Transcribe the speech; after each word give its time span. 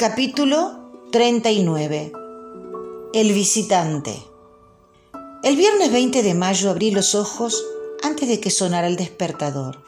Capítulo 0.00 1.10
39 1.12 2.10
El 3.12 3.32
visitante 3.34 4.16
El 5.42 5.56
viernes 5.56 5.92
20 5.92 6.22
de 6.22 6.32
mayo 6.32 6.70
abrí 6.70 6.90
los 6.90 7.14
ojos 7.14 7.62
antes 8.02 8.26
de 8.26 8.40
que 8.40 8.48
sonara 8.48 8.86
el 8.86 8.96
despertador. 8.96 9.82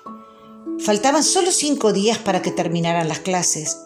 Faltaban 0.85 1.25
solo 1.25 1.51
cinco 1.51 1.95
días 1.95 2.19
para 2.19 2.43
que 2.43 2.51
terminaran 2.51 3.09
las 3.09 3.21
clases. 3.21 3.79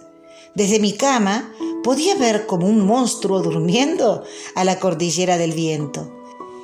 Desde 0.56 0.80
mi 0.80 0.94
cama 0.94 1.54
podía 1.84 2.16
ver 2.16 2.46
como 2.46 2.66
un 2.66 2.84
monstruo 2.84 3.40
durmiendo 3.40 4.24
a 4.56 4.64
la 4.64 4.80
cordillera 4.80 5.38
del 5.38 5.52
viento. 5.52 6.12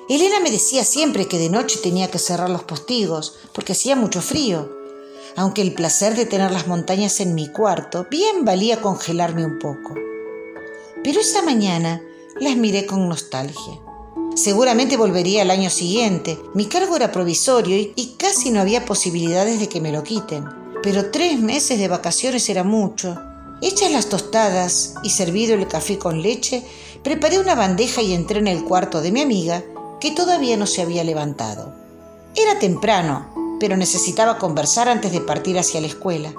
Elena 0.08 0.40
me 0.40 0.50
decía 0.50 0.84
siempre 0.84 1.29
que 1.29 1.38
de 1.38 1.50
noche 1.50 1.79
tenía 1.80 2.10
que 2.10 2.18
cerrar 2.18 2.50
los 2.50 2.64
postigos 2.64 3.36
porque 3.52 3.74
hacía 3.74 3.94
mucho 3.94 4.22
frío 4.22 4.81
aunque 5.36 5.62
el 5.62 5.74
placer 5.74 6.14
de 6.14 6.26
tener 6.26 6.50
las 6.50 6.66
montañas 6.66 7.20
en 7.20 7.34
mi 7.34 7.50
cuarto 7.50 8.06
bien 8.10 8.45
valía 8.45 8.80
congelarme 8.80 9.45
un 9.45 9.59
poco. 9.59 9.95
Pero 11.02 11.20
esa 11.20 11.42
mañana 11.42 12.02
las 12.40 12.56
miré 12.56 12.86
con 12.86 13.09
nostalgia. 13.09 13.80
Seguramente 14.34 14.96
volvería 14.96 15.42
al 15.42 15.50
año 15.50 15.68
siguiente. 15.68 16.38
Mi 16.54 16.66
cargo 16.66 16.96
era 16.96 17.12
provisorio 17.12 17.76
y, 17.76 18.14
casi 18.16 18.50
no 18.50 18.60
había 18.60 18.87
posibilidades 18.87 19.60
de 19.60 19.68
que 19.68 19.80
me 19.80 19.92
lo 19.92 20.02
quiten. 20.02 20.45
Pero 20.82 21.10
tres 21.10 21.38
meses 21.38 21.78
de 21.78 21.88
vacaciones 21.88 22.48
era 22.48 22.64
mucho. 22.64 23.18
Hechas 23.60 23.92
las 23.92 24.09
tostadas 24.09 24.95
y 25.02 25.10
servido 25.10 25.54
el 25.54 25.68
café 25.68 25.98
con 25.98 26.23
leche, 26.23 26.64
preparé 27.04 27.38
una 27.38 27.54
bandeja 27.54 28.01
y 28.01 28.14
entré 28.14 28.38
en 28.38 28.48
el 28.48 28.64
cuarto 28.64 29.01
de 29.02 29.12
mi 29.12 29.20
amiga, 29.20 29.62
que 30.01 30.10
todavía 30.10 30.56
no 30.56 30.66
se 30.66 30.82
había 30.82 31.04
levantado. 31.04 31.74
Era 32.34 32.59
temprano, 32.59 33.32
pero 33.62 33.77
necesitaba 33.77 34.39
conversar 34.39 34.89
antes 34.89 35.12
de 35.12 35.21
partir 35.21 35.57
hacia 35.57 35.80
la 35.80 35.87
escuela. 35.87 36.34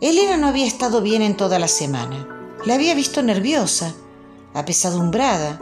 Elena 0.00 0.36
no 0.36 0.48
había 0.48 0.66
estado 0.66 1.00
bien 1.00 1.22
en 1.22 1.36
toda 1.36 1.60
la 1.60 1.68
semana. 1.68 2.26
La 2.64 2.74
había 2.74 2.96
visto 2.96 3.22
nerviosa, 3.22 3.94
apesadumbrada. 4.52 5.60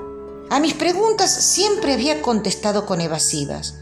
A 0.48 0.61
mis 0.61 0.73
preguntas 0.73 1.31
siempre 1.31 1.93
había 1.93 2.23
contestado 2.23 2.87
con 2.87 3.03
evasivas, 3.03 3.75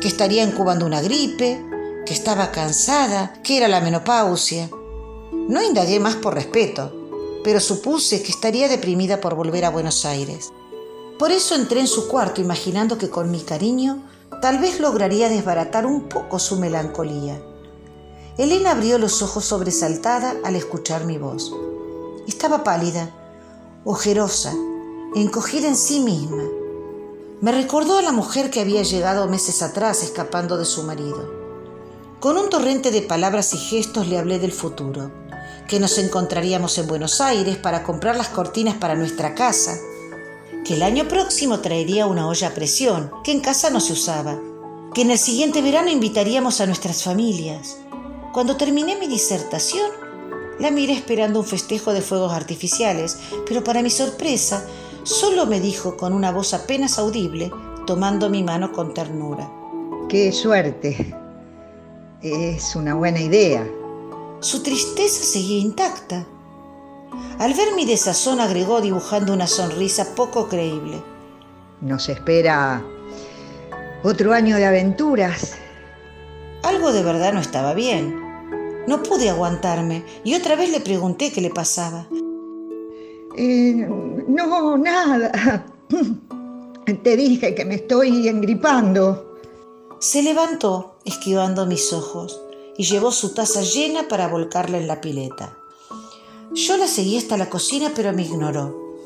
que 0.00 0.06
estaría 0.06 0.44
incubando 0.44 0.86
una 0.86 1.02
gripe, 1.02 1.60
que 2.06 2.14
estaba 2.14 2.52
cansada, 2.52 3.32
que 3.42 3.56
era 3.56 3.66
la 3.66 3.80
menopausia. 3.80 4.70
No 5.32 5.60
indagué 5.60 5.98
más 5.98 6.14
por 6.14 6.34
respeto, 6.34 6.92
pero 7.42 7.58
supuse 7.58 8.22
que 8.22 8.30
estaría 8.30 8.68
deprimida 8.68 9.20
por 9.20 9.34
volver 9.34 9.64
a 9.64 9.70
Buenos 9.70 10.04
Aires. 10.04 10.52
Por 11.18 11.32
eso 11.32 11.56
entré 11.56 11.80
en 11.80 11.88
su 11.88 12.06
cuarto 12.06 12.40
imaginando 12.40 12.96
que 12.96 13.10
con 13.10 13.28
mi 13.28 13.40
cariño 13.40 14.04
Tal 14.40 14.58
vez 14.58 14.78
lograría 14.78 15.28
desbaratar 15.28 15.84
un 15.84 16.08
poco 16.08 16.38
su 16.38 16.56
melancolía. 16.60 17.40
Elena 18.36 18.70
abrió 18.70 18.98
los 18.98 19.20
ojos 19.20 19.44
sobresaltada 19.44 20.36
al 20.44 20.54
escuchar 20.54 21.04
mi 21.04 21.18
voz. 21.18 21.52
Estaba 22.28 22.62
pálida, 22.62 23.10
ojerosa, 23.84 24.54
encogida 25.16 25.66
en 25.66 25.76
sí 25.76 25.98
misma. 25.98 26.44
Me 27.40 27.50
recordó 27.50 27.98
a 27.98 28.02
la 28.02 28.12
mujer 28.12 28.50
que 28.50 28.60
había 28.60 28.82
llegado 28.82 29.26
meses 29.26 29.60
atrás 29.62 30.04
escapando 30.04 30.56
de 30.56 30.64
su 30.64 30.84
marido. 30.84 31.28
Con 32.20 32.36
un 32.36 32.48
torrente 32.48 32.92
de 32.92 33.02
palabras 33.02 33.54
y 33.54 33.58
gestos 33.58 34.06
le 34.06 34.18
hablé 34.18 34.38
del 34.38 34.52
futuro, 34.52 35.10
que 35.66 35.80
nos 35.80 35.98
encontraríamos 35.98 36.78
en 36.78 36.86
Buenos 36.86 37.20
Aires 37.20 37.56
para 37.56 37.82
comprar 37.82 38.16
las 38.16 38.28
cortinas 38.28 38.76
para 38.76 38.94
nuestra 38.94 39.34
casa, 39.34 39.78
que 40.68 40.74
el 40.74 40.82
año 40.82 41.08
próximo 41.08 41.60
traería 41.60 42.04
una 42.04 42.28
olla 42.28 42.48
a 42.48 42.54
presión, 42.54 43.10
que 43.24 43.32
en 43.32 43.40
casa 43.40 43.70
no 43.70 43.80
se 43.80 43.94
usaba, 43.94 44.38
que 44.92 45.00
en 45.00 45.10
el 45.10 45.16
siguiente 45.16 45.62
verano 45.62 45.88
invitaríamos 45.88 46.60
a 46.60 46.66
nuestras 46.66 47.02
familias. 47.02 47.78
Cuando 48.34 48.58
terminé 48.58 48.94
mi 48.96 49.06
disertación, 49.06 49.90
la 50.58 50.70
miré 50.70 50.92
esperando 50.92 51.40
un 51.40 51.46
festejo 51.46 51.94
de 51.94 52.02
fuegos 52.02 52.34
artificiales, 52.34 53.16
pero 53.46 53.64
para 53.64 53.82
mi 53.82 53.88
sorpresa, 53.88 54.62
solo 55.04 55.46
me 55.46 55.58
dijo 55.58 55.96
con 55.96 56.12
una 56.12 56.32
voz 56.32 56.52
apenas 56.52 56.98
audible, 56.98 57.50
tomando 57.86 58.28
mi 58.28 58.42
mano 58.42 58.70
con 58.70 58.92
ternura. 58.92 59.50
¡Qué 60.10 60.32
suerte! 60.32 61.16
Es 62.20 62.76
una 62.76 62.92
buena 62.92 63.22
idea. 63.22 63.66
Su 64.40 64.62
tristeza 64.62 65.24
seguía 65.24 65.60
intacta 65.60 66.26
al 67.38 67.54
ver 67.54 67.74
mi 67.76 67.84
desazón 67.84 68.40
agregó 68.40 68.80
dibujando 68.80 69.32
una 69.32 69.46
sonrisa 69.46 70.14
poco 70.14 70.48
creíble. 70.48 71.02
Nos 71.80 72.08
espera 72.08 72.82
otro 74.02 74.32
año 74.32 74.56
de 74.56 74.66
aventuras. 74.66 75.56
Algo 76.62 76.92
de 76.92 77.02
verdad 77.02 77.32
no 77.32 77.40
estaba 77.40 77.74
bien. 77.74 78.28
No 78.86 79.02
pude 79.02 79.30
aguantarme 79.30 80.04
y 80.24 80.34
otra 80.34 80.56
vez 80.56 80.70
le 80.70 80.80
pregunté 80.80 81.30
qué 81.30 81.40
le 81.40 81.50
pasaba. 81.50 82.06
Eh, 83.36 83.86
no, 84.26 84.76
nada. 84.76 85.66
Te 87.02 87.16
dije 87.16 87.54
que 87.54 87.64
me 87.64 87.76
estoy 87.76 88.26
engripando. 88.28 89.36
Se 90.00 90.22
levantó, 90.22 90.96
esquivando 91.04 91.66
mis 91.66 91.92
ojos, 91.92 92.40
y 92.76 92.84
llevó 92.84 93.12
su 93.12 93.34
taza 93.34 93.62
llena 93.62 94.08
para 94.08 94.28
volcarla 94.28 94.78
en 94.78 94.86
la 94.86 95.00
pileta. 95.00 95.56
Yo 96.54 96.76
la 96.76 96.86
seguí 96.86 97.18
hasta 97.18 97.36
la 97.36 97.50
cocina, 97.50 97.92
pero 97.94 98.12
me 98.12 98.22
ignoró. 98.22 98.96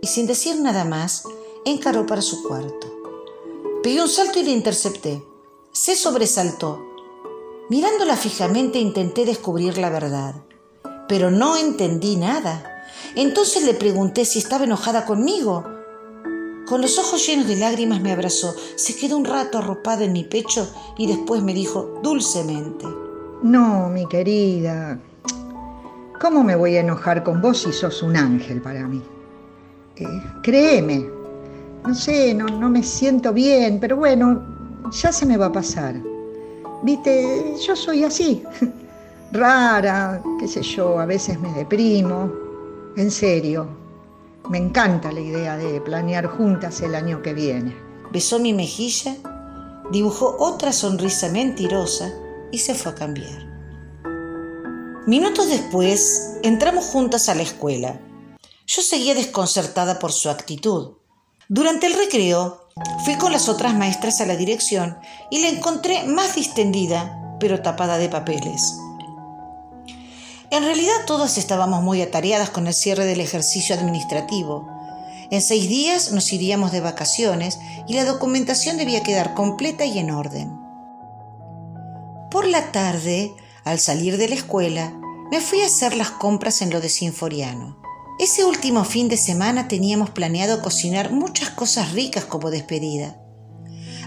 Y 0.00 0.06
sin 0.06 0.26
decir 0.26 0.60
nada 0.60 0.84
más, 0.84 1.24
encaró 1.64 2.06
para 2.06 2.22
su 2.22 2.42
cuarto. 2.42 2.92
Pegué 3.82 4.00
un 4.00 4.08
salto 4.08 4.38
y 4.38 4.44
le 4.44 4.52
intercepté. 4.52 5.24
Se 5.72 5.96
sobresaltó. 5.96 6.80
Mirándola 7.68 8.16
fijamente 8.16 8.78
intenté 8.78 9.24
descubrir 9.24 9.78
la 9.78 9.90
verdad, 9.90 10.34
pero 11.08 11.30
no 11.30 11.56
entendí 11.56 12.16
nada. 12.16 12.84
Entonces 13.16 13.64
le 13.64 13.74
pregunté 13.74 14.24
si 14.24 14.38
estaba 14.38 14.64
enojada 14.64 15.04
conmigo. 15.04 15.64
Con 16.66 16.80
los 16.80 16.98
ojos 16.98 17.26
llenos 17.26 17.48
de 17.48 17.56
lágrimas 17.56 18.00
me 18.00 18.12
abrazó, 18.12 18.54
se 18.76 18.96
quedó 18.96 19.16
un 19.16 19.24
rato 19.24 19.58
arropada 19.58 20.04
en 20.04 20.12
mi 20.12 20.24
pecho 20.24 20.68
y 20.96 21.06
después 21.06 21.42
me 21.42 21.54
dijo 21.54 22.00
dulcemente. 22.02 22.86
No, 23.42 23.88
mi 23.88 24.06
querida, 24.06 25.00
¿Cómo 26.22 26.44
me 26.44 26.54
voy 26.54 26.76
a 26.76 26.80
enojar 26.82 27.24
con 27.24 27.42
vos 27.42 27.62
si 27.62 27.72
sos 27.72 28.00
un 28.00 28.16
ángel 28.16 28.62
para 28.62 28.86
mí? 28.86 29.02
Eh, 29.96 30.22
créeme, 30.40 31.04
no 31.84 31.92
sé, 31.96 32.32
no, 32.32 32.46
no 32.46 32.70
me 32.70 32.84
siento 32.84 33.32
bien, 33.32 33.80
pero 33.80 33.96
bueno, 33.96 34.40
ya 34.92 35.10
se 35.10 35.26
me 35.26 35.36
va 35.36 35.46
a 35.46 35.52
pasar. 35.52 35.96
Viste, 36.84 37.56
yo 37.66 37.74
soy 37.74 38.04
así, 38.04 38.44
rara, 39.32 40.22
qué 40.38 40.46
sé 40.46 40.62
yo, 40.62 41.00
a 41.00 41.06
veces 41.06 41.40
me 41.40 41.52
deprimo. 41.54 42.30
En 42.96 43.10
serio, 43.10 43.66
me 44.48 44.58
encanta 44.58 45.10
la 45.10 45.20
idea 45.20 45.56
de 45.56 45.80
planear 45.80 46.26
juntas 46.26 46.82
el 46.82 46.94
año 46.94 47.20
que 47.20 47.34
viene. 47.34 47.74
Besó 48.12 48.38
mi 48.38 48.52
mejilla, 48.52 49.16
dibujó 49.90 50.36
otra 50.38 50.72
sonrisa 50.72 51.30
mentirosa 51.30 52.12
y 52.52 52.58
se 52.58 52.76
fue 52.76 52.92
a 52.92 52.94
cambiar. 52.94 53.51
Minutos 55.06 55.48
después, 55.48 56.38
entramos 56.44 56.84
juntas 56.84 57.28
a 57.28 57.34
la 57.34 57.42
escuela. 57.42 58.00
Yo 58.68 58.82
seguía 58.82 59.16
desconcertada 59.16 59.98
por 59.98 60.12
su 60.12 60.30
actitud. 60.30 60.92
Durante 61.48 61.88
el 61.88 61.94
recreo, 61.94 62.68
fui 63.04 63.16
con 63.16 63.32
las 63.32 63.48
otras 63.48 63.74
maestras 63.74 64.20
a 64.20 64.26
la 64.26 64.36
dirección 64.36 64.96
y 65.28 65.42
la 65.42 65.48
encontré 65.48 66.04
más 66.04 66.36
distendida, 66.36 67.36
pero 67.40 67.62
tapada 67.62 67.98
de 67.98 68.08
papeles. 68.08 68.76
En 70.52 70.62
realidad 70.62 71.04
todas 71.04 71.36
estábamos 71.36 71.82
muy 71.82 72.00
atareadas 72.00 72.50
con 72.50 72.68
el 72.68 72.74
cierre 72.74 73.04
del 73.04 73.20
ejercicio 73.20 73.74
administrativo. 73.74 74.68
En 75.32 75.42
seis 75.42 75.68
días 75.68 76.12
nos 76.12 76.32
iríamos 76.32 76.70
de 76.70 76.80
vacaciones 76.80 77.58
y 77.88 77.94
la 77.94 78.04
documentación 78.04 78.76
debía 78.76 79.02
quedar 79.02 79.34
completa 79.34 79.84
y 79.84 79.98
en 79.98 80.12
orden. 80.12 80.56
Por 82.30 82.46
la 82.46 82.70
tarde 82.70 83.34
al 83.64 83.78
salir 83.78 84.16
de 84.16 84.28
la 84.28 84.34
escuela, 84.34 84.92
me 85.30 85.40
fui 85.40 85.62
a 85.62 85.66
hacer 85.66 85.96
las 85.96 86.10
compras 86.10 86.62
en 86.62 86.70
lo 86.70 86.80
de 86.80 86.88
Sinforiano. 86.88 87.80
Ese 88.18 88.44
último 88.44 88.84
fin 88.84 89.08
de 89.08 89.16
semana 89.16 89.68
teníamos 89.68 90.10
planeado 90.10 90.62
cocinar 90.62 91.10
muchas 91.12 91.50
cosas 91.50 91.92
ricas 91.92 92.24
como 92.24 92.50
despedida. 92.50 93.18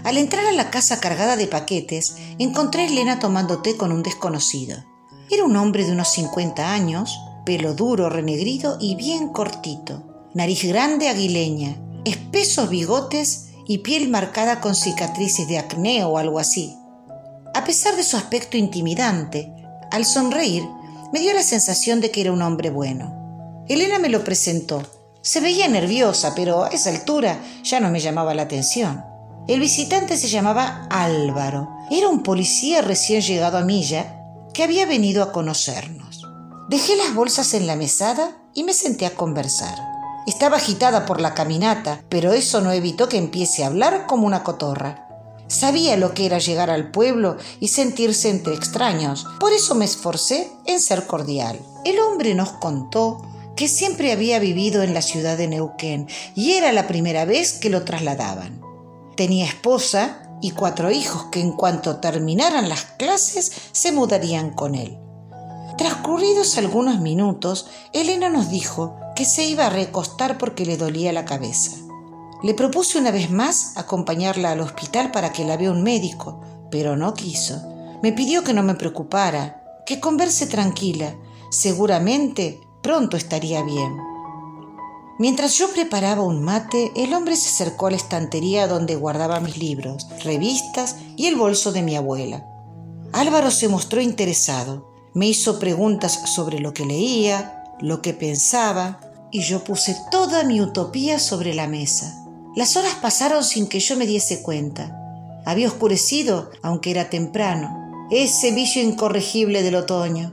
Al 0.04 0.18
entrar 0.18 0.46
a 0.46 0.52
la 0.52 0.70
casa 0.70 1.00
cargada 1.00 1.36
de 1.36 1.48
paquetes, 1.48 2.16
encontré 2.38 2.82
a 2.82 2.86
Elena 2.86 3.18
tomando 3.18 3.62
té 3.62 3.76
con 3.76 3.90
un 3.90 4.02
desconocido. 4.02 4.84
Era 5.30 5.44
un 5.44 5.56
hombre 5.56 5.84
de 5.84 5.92
unos 5.92 6.08
50 6.12 6.72
años, 6.72 7.18
pelo 7.44 7.74
duro, 7.74 8.08
renegrido 8.08 8.76
y 8.80 8.94
bien 8.94 9.30
cortito, 9.30 10.28
nariz 10.34 10.62
grande 10.64 11.08
aguileña, 11.08 11.76
espesos 12.04 12.68
bigotes 12.68 13.48
y 13.66 13.78
piel 13.78 14.08
marcada 14.08 14.60
con 14.60 14.76
cicatrices 14.76 15.48
de 15.48 15.58
acné 15.58 16.04
o 16.04 16.18
algo 16.18 16.38
así. 16.38 16.76
A 17.54 17.64
pesar 17.64 17.96
de 17.96 18.04
su 18.04 18.16
aspecto 18.16 18.56
intimidante, 18.56 19.52
al 19.96 20.04
sonreír 20.04 20.68
me 21.12 21.20
dio 21.20 21.32
la 21.32 21.42
sensación 21.42 22.00
de 22.00 22.10
que 22.10 22.20
era 22.20 22.32
un 22.32 22.42
hombre 22.42 22.68
bueno. 22.68 23.64
Elena 23.66 23.98
me 23.98 24.10
lo 24.10 24.22
presentó. 24.22 24.82
Se 25.22 25.40
veía 25.40 25.68
nerviosa, 25.68 26.34
pero 26.34 26.64
a 26.64 26.68
esa 26.68 26.90
altura 26.90 27.40
ya 27.62 27.80
no 27.80 27.90
me 27.90 28.00
llamaba 28.00 28.34
la 28.34 28.42
atención. 28.42 29.02
El 29.48 29.60
visitante 29.60 30.18
se 30.18 30.28
llamaba 30.28 30.86
Álvaro. 30.90 31.68
Era 31.90 32.08
un 32.08 32.22
policía 32.22 32.82
recién 32.82 33.22
llegado 33.22 33.56
a 33.56 33.62
Milla 33.62 34.20
que 34.52 34.62
había 34.62 34.84
venido 34.84 35.22
a 35.22 35.32
conocernos. 35.32 36.22
Dejé 36.68 36.94
las 36.96 37.14
bolsas 37.14 37.54
en 37.54 37.66
la 37.66 37.76
mesada 37.76 38.36
y 38.52 38.64
me 38.64 38.74
senté 38.74 39.06
a 39.06 39.14
conversar. 39.14 39.78
Estaba 40.26 40.58
agitada 40.58 41.06
por 41.06 41.20
la 41.20 41.32
caminata, 41.32 42.02
pero 42.08 42.34
eso 42.34 42.60
no 42.60 42.72
evitó 42.72 43.08
que 43.08 43.16
empiece 43.16 43.64
a 43.64 43.68
hablar 43.68 44.06
como 44.06 44.26
una 44.26 44.42
cotorra. 44.42 45.05
Sabía 45.48 45.96
lo 45.96 46.12
que 46.12 46.26
era 46.26 46.38
llegar 46.38 46.70
al 46.70 46.90
pueblo 46.90 47.36
y 47.60 47.68
sentirse 47.68 48.30
entre 48.30 48.54
extraños, 48.54 49.26
por 49.38 49.52
eso 49.52 49.74
me 49.74 49.84
esforcé 49.84 50.50
en 50.64 50.80
ser 50.80 51.06
cordial. 51.06 51.60
El 51.84 52.00
hombre 52.00 52.34
nos 52.34 52.50
contó 52.52 53.22
que 53.54 53.68
siempre 53.68 54.12
había 54.12 54.38
vivido 54.38 54.82
en 54.82 54.92
la 54.92 55.02
ciudad 55.02 55.38
de 55.38 55.46
Neuquén 55.46 56.08
y 56.34 56.52
era 56.52 56.72
la 56.72 56.86
primera 56.86 57.24
vez 57.24 57.54
que 57.54 57.70
lo 57.70 57.84
trasladaban. 57.84 58.60
Tenía 59.16 59.46
esposa 59.46 60.22
y 60.42 60.50
cuatro 60.50 60.90
hijos 60.90 61.26
que 61.30 61.40
en 61.40 61.52
cuanto 61.52 61.96
terminaran 61.96 62.68
las 62.68 62.82
clases 62.82 63.52
se 63.72 63.92
mudarían 63.92 64.50
con 64.50 64.74
él. 64.74 64.98
Transcurridos 65.78 66.58
algunos 66.58 67.00
minutos, 67.00 67.66
Elena 67.92 68.28
nos 68.28 68.50
dijo 68.50 68.96
que 69.14 69.24
se 69.24 69.44
iba 69.44 69.66
a 69.66 69.70
recostar 69.70 70.38
porque 70.38 70.66
le 70.66 70.76
dolía 70.76 71.12
la 71.12 71.24
cabeza. 71.24 71.85
Le 72.42 72.54
propuse 72.54 72.98
una 72.98 73.10
vez 73.10 73.30
más 73.30 73.76
acompañarla 73.76 74.52
al 74.52 74.60
hospital 74.60 75.10
para 75.10 75.32
que 75.32 75.44
la 75.44 75.56
vea 75.56 75.70
un 75.70 75.82
médico, 75.82 76.40
pero 76.70 76.96
no 76.96 77.14
quiso. 77.14 77.62
Me 78.02 78.12
pidió 78.12 78.44
que 78.44 78.52
no 78.52 78.62
me 78.62 78.74
preocupara, 78.74 79.82
que 79.86 80.00
converse 80.00 80.46
tranquila. 80.46 81.14
Seguramente 81.50 82.60
pronto 82.82 83.16
estaría 83.16 83.62
bien. 83.62 83.96
Mientras 85.18 85.54
yo 85.54 85.70
preparaba 85.72 86.22
un 86.22 86.42
mate, 86.42 86.92
el 86.94 87.14
hombre 87.14 87.36
se 87.36 87.48
acercó 87.48 87.86
a 87.86 87.90
la 87.90 87.96
estantería 87.96 88.66
donde 88.66 88.96
guardaba 88.96 89.40
mis 89.40 89.56
libros, 89.56 90.06
revistas 90.22 90.96
y 91.16 91.26
el 91.26 91.36
bolso 91.36 91.72
de 91.72 91.82
mi 91.82 91.96
abuela. 91.96 92.46
Álvaro 93.12 93.50
se 93.50 93.68
mostró 93.68 94.02
interesado. 94.02 94.92
Me 95.14 95.26
hizo 95.26 95.58
preguntas 95.58 96.20
sobre 96.34 96.60
lo 96.60 96.74
que 96.74 96.84
leía, 96.84 97.64
lo 97.80 98.02
que 98.02 98.12
pensaba, 98.12 99.00
y 99.32 99.40
yo 99.40 99.64
puse 99.64 99.96
toda 100.10 100.44
mi 100.44 100.60
utopía 100.60 101.18
sobre 101.18 101.54
la 101.54 101.66
mesa. 101.66 102.25
Las 102.56 102.74
horas 102.78 102.94
pasaron 102.94 103.44
sin 103.44 103.68
que 103.68 103.80
yo 103.80 103.96
me 103.96 104.06
diese 104.06 104.40
cuenta. 104.40 104.98
Había 105.44 105.68
oscurecido, 105.68 106.50
aunque 106.62 106.90
era 106.90 107.10
temprano, 107.10 108.08
ese 108.10 108.50
vicio 108.50 108.82
incorregible 108.82 109.62
del 109.62 109.74
otoño. 109.74 110.32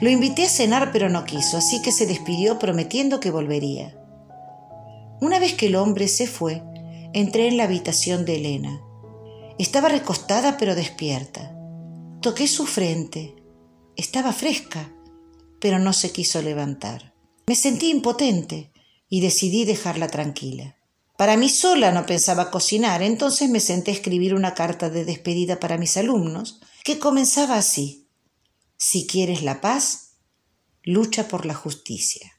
Lo 0.00 0.08
invité 0.08 0.46
a 0.46 0.48
cenar, 0.48 0.92
pero 0.92 1.10
no 1.10 1.24
quiso, 1.24 1.58
así 1.58 1.82
que 1.82 1.92
se 1.92 2.06
despidió 2.06 2.58
prometiendo 2.58 3.20
que 3.20 3.30
volvería. 3.30 3.94
Una 5.20 5.38
vez 5.38 5.52
que 5.52 5.66
el 5.66 5.76
hombre 5.76 6.08
se 6.08 6.26
fue, 6.26 6.62
entré 7.12 7.48
en 7.48 7.58
la 7.58 7.64
habitación 7.64 8.24
de 8.24 8.36
Elena. 8.36 8.80
Estaba 9.58 9.90
recostada 9.90 10.56
pero 10.56 10.74
despierta. 10.74 11.54
Toqué 12.22 12.48
su 12.48 12.64
frente. 12.64 13.36
Estaba 13.94 14.32
fresca, 14.32 14.90
pero 15.60 15.78
no 15.78 15.92
se 15.92 16.12
quiso 16.12 16.40
levantar. 16.40 17.12
Me 17.46 17.56
sentí 17.56 17.90
impotente 17.90 18.72
y 19.10 19.20
decidí 19.20 19.66
dejarla 19.66 20.08
tranquila. 20.08 20.78
Para 21.16 21.36
mí 21.36 21.48
sola 21.48 21.92
no 21.92 22.06
pensaba 22.06 22.50
cocinar, 22.50 23.02
entonces 23.02 23.48
me 23.48 23.60
senté 23.60 23.92
a 23.92 23.94
escribir 23.94 24.34
una 24.34 24.54
carta 24.54 24.90
de 24.90 25.04
despedida 25.04 25.60
para 25.60 25.78
mis 25.78 25.96
alumnos, 25.96 26.60
que 26.82 26.98
comenzaba 26.98 27.56
así. 27.56 28.08
Si 28.76 29.06
quieres 29.06 29.42
la 29.42 29.60
paz, 29.60 30.16
lucha 30.82 31.28
por 31.28 31.46
la 31.46 31.54
justicia. 31.54 32.33